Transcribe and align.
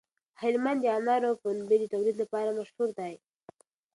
هلمند 0.41 0.79
د 0.81 0.85
انارو 0.97 1.27
او 1.29 1.35
پنبې 1.43 1.77
د 1.79 1.85
تولید 1.93 2.15
لپاره 2.23 2.49
مشهور 2.59 2.89
دی. 2.99 3.13